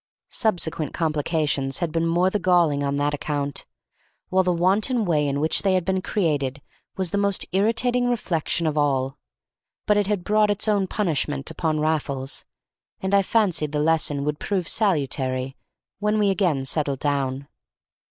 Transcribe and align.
Subsequent 0.29 0.95
complications 0.95 1.77
had 1.77 1.91
been 1.91 2.01
the 2.05 2.09
more 2.09 2.31
galling 2.31 2.81
on 2.81 2.95
that 2.97 3.13
account, 3.13 3.67
while 4.29 4.41
the 4.41 4.51
wanton 4.51 5.05
way 5.05 5.27
in 5.27 5.39
which 5.39 5.61
they 5.61 5.75
had 5.75 5.85
been 5.85 6.01
created 6.01 6.59
was 6.97 7.11
the 7.11 7.19
most 7.19 7.45
irritating 7.51 8.07
reflection 8.09 8.65
of 8.65 8.75
all. 8.79 9.19
But 9.85 9.97
it 9.97 10.07
had 10.07 10.23
brought 10.23 10.49
its 10.49 10.67
own 10.67 10.87
punishment 10.87 11.51
upon 11.51 11.79
Raffles, 11.81 12.45
and 12.99 13.13
I 13.13 13.21
fancied 13.21 13.73
the 13.73 13.79
lesson 13.79 14.23
would 14.23 14.39
prove 14.39 14.67
salutary 14.67 15.55
when 15.99 16.17
we 16.17 16.31
again 16.31 16.65
settled 16.65 16.97
down. 16.99 17.47